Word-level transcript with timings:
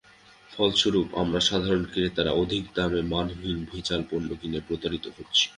ফলস্বরূপ 0.49 1.07
আমরা 1.15 1.39
সাধারণ 1.41 1.83
ক্রেতারা 1.91 2.31
অধিক 2.33 2.63
দামে 2.75 3.01
মানহীন 3.13 3.57
ভেজাল 3.71 4.01
পণ্য 4.09 4.29
কিনে 4.41 4.59
প্রতারিত 4.67 5.05
হচ্ছি। 5.17 5.45